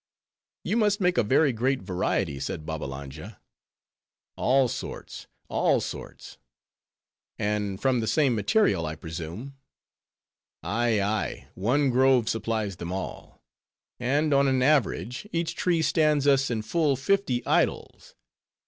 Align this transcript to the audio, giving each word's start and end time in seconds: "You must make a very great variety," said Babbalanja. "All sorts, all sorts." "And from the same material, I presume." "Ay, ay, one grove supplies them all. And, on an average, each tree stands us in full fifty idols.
"You 0.63 0.77
must 0.77 0.99
make 0.99 1.19
a 1.19 1.23
very 1.23 1.53
great 1.53 1.83
variety," 1.83 2.39
said 2.39 2.65
Babbalanja. 2.65 3.39
"All 4.35 4.67
sorts, 4.67 5.27
all 5.47 5.79
sorts." 5.79 6.39
"And 7.37 7.79
from 7.79 7.99
the 7.99 8.07
same 8.07 8.33
material, 8.33 8.87
I 8.87 8.95
presume." 8.95 9.57
"Ay, 10.63 10.99
ay, 11.03 11.49
one 11.53 11.91
grove 11.91 12.27
supplies 12.29 12.77
them 12.77 12.91
all. 12.91 13.43
And, 13.99 14.33
on 14.33 14.47
an 14.47 14.63
average, 14.63 15.27
each 15.31 15.53
tree 15.55 15.83
stands 15.83 16.25
us 16.25 16.49
in 16.49 16.63
full 16.63 16.95
fifty 16.95 17.45
idols. 17.45 18.15